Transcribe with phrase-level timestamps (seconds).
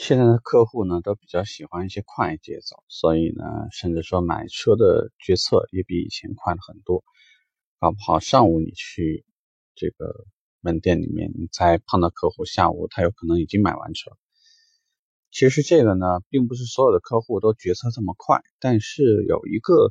[0.00, 7.02] 现在的客户呢，都比较喜欢一些快节奏，所以呢，甚至说买车的决策也比以前快了很多。
[7.80, 9.26] 搞不好上午你去
[9.74, 10.24] 这个
[10.60, 14.12] 门店里面，你再碰到客户，下午他有可能已经买完车。
[15.32, 19.90] 其实这个呢，并不是所有的客户都决策这么快，但是有一个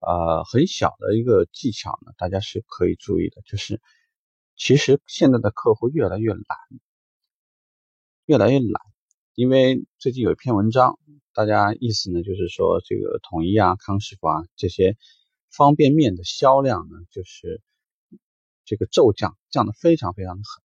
[0.00, 3.80] 呃很小的一个技巧呢，大家是可以注意的，就是
[4.56, 6.44] 其实现在的客户越来越懒，
[8.26, 8.91] 越来越懒。
[9.34, 10.98] 因为最近有一篇文章，
[11.32, 14.98] 大家意思呢就是说，这个统一啊、康师傅啊这些
[15.50, 17.62] 方便面的销量呢，就是
[18.66, 20.62] 这个骤降，降的非常非常的狠。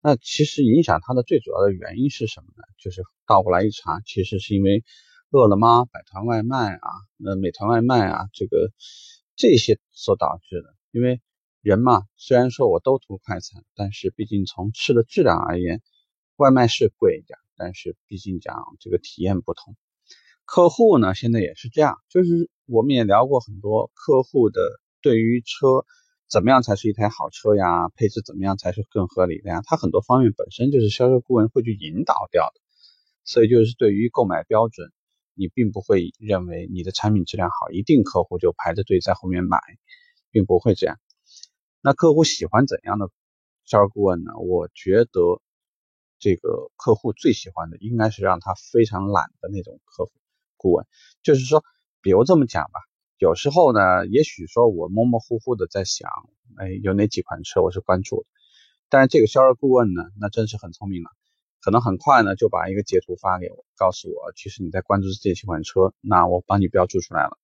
[0.00, 2.62] 那其实影响它的最主要的原因是什么呢？
[2.78, 4.82] 就是倒过来一查，其实是因为
[5.30, 6.88] 饿了么、百团外卖啊、
[7.22, 8.72] 呃美团外卖啊这个
[9.36, 10.74] 这些所导致的。
[10.90, 11.20] 因为
[11.60, 15.82] 人嘛，虽然说我都图快餐，但是毕竟从吃的质量而言，
[16.36, 17.38] 外卖是贵一点。
[17.58, 19.74] 但是毕竟讲这个体验不同，
[20.46, 24.60] 客户呢现在也是这样，就是我们也聊过很多客户的
[25.02, 25.84] 对于车
[26.30, 32.60] 怎么样才是一台好车呀，配置怎么样才是更合理的呀，他很多方面本身就是销售顾问会去引导掉的，
[33.24, 34.92] 所以就是对于购买标准，
[35.34, 39.58] 你并不会认为你的产品质量好，一定客户就排着队在后面买，
[40.30, 40.96] 并不会这样。
[41.82, 43.10] 那客户喜欢怎样的
[43.64, 44.32] 销售顾问呢？
[44.38, 45.42] 我觉得。
[46.18, 50.12] 这个客户最喜欢的应该是让他非常懒的那种客户
[50.56, 50.86] 顾问，
[51.22, 51.62] 就是说，
[52.02, 52.80] 比如这么讲吧，
[53.18, 56.10] 有时候呢，也许说我模模糊糊的在想，
[56.56, 58.26] 哎，有哪几款车我是关注的，
[58.88, 61.10] 但是这个销售顾问呢，那真是很聪明了，
[61.60, 67.38] 可能很快呢就把一个截图发给我，告诉我，其实你在关注这几款车，那我帮你标注出来了，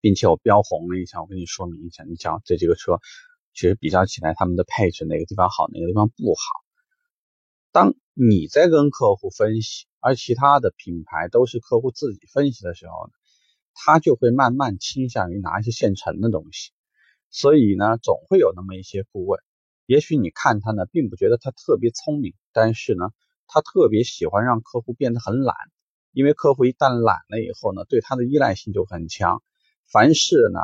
[0.00, 3.00] 并且我标红了一下，我跟你说明一下，你讲这几个车，
[3.52, 6.67] 其实比较起来，他们的配置哪个地方好，哪个地方不好。
[7.78, 13.12] 当你在跟客户分析，而其他的品牌都是客户自己分析的时候呢，
[13.72, 16.72] 他就会慢慢倾向于拿一些现成的东西。
[17.30, 19.40] 所以呢，总会有那么一些顾问，
[19.86, 23.10] 也许你看他呢，并不觉得他特别聪明，但是呢，
[23.46, 25.54] 他特别喜欢让客户变得很懒，
[26.10, 29.40] 因为客户一旦懒了以后呢，对他的依赖性就很强，
[29.86, 30.58] 凡事呢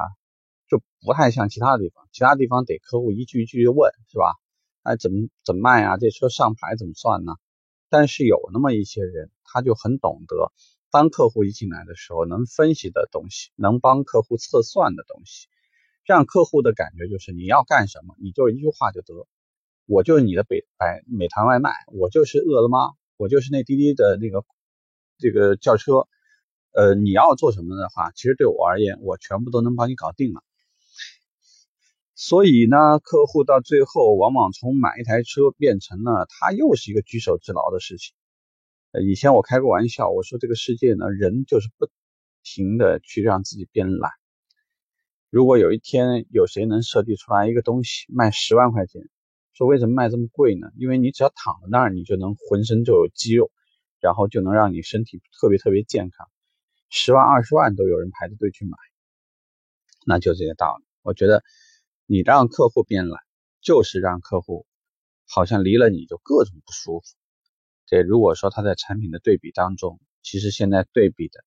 [0.69, 4.35] 就不太像其他地方，其他地方得客户一句一句的问，是吧？
[4.85, 5.97] 哎，怎么怎么卖啊？
[5.97, 7.35] 这车上牌怎么算呢？
[7.89, 10.53] 但是有那么一些人，他就很懂得，
[10.91, 15.49] 当客户一进来的时候，能分析的东西，能帮客户测算的东西，
[16.05, 19.27] 让客户的感觉就是你要干什么，你就一句话就得，
[19.87, 24.45] 我就是你的北百美团外卖，我就是饿了么，我就是那滴滴的那个
[25.19, 26.07] 这个叫车，
[26.73, 30.43] 呃，你要做什么的话，其实对我而言，我全部都能帮你搞定了。
[32.17, 38.15] 所以呢，客户到最后往往从买一台车变成了他又是一个举手之劳的事情。
[38.93, 41.89] 呃，以前我开过玩笑，我说这个世界呢，人就是不
[42.45, 44.13] 停的去让自己变懒。
[45.29, 49.03] 如果有一天有谁能设计出来一个东西卖十万块钱，
[49.53, 50.69] 说为什么卖这么贵呢？
[50.77, 53.51] 因为你只要躺在那儿，你就能浑身就有肌肉，
[53.99, 56.29] 然后就能让你身体特别特别健康。
[56.91, 58.77] 十万二十万都有人排着队去买，
[60.07, 60.85] 那就这个道理。
[61.03, 61.43] 我觉得。
[62.07, 63.21] 你让客户变懒，
[63.63, 64.67] 就是让客户
[65.27, 67.07] 好像离了你就各种不舒服。
[67.87, 71.45] 这如果说他在产品的对比当中，其实现在对比的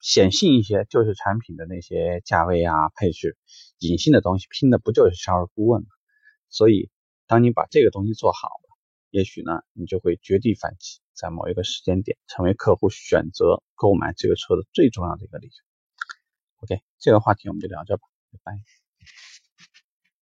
[0.00, 3.36] 显性一些，就是产品的那些价位啊、配置，
[3.78, 5.88] 隐性的东西拼的不就是销售顾问吗？
[6.48, 6.90] 所以，
[7.26, 8.76] 当你把这个东西做好了，
[9.10, 15.52] 也许呢，你就会绝地反击，在某一个时间点，成为客户选择购买这个车的最重要的一个理由。
[16.62, 18.62] OK，这个话题我们就聊这吧，拜拜。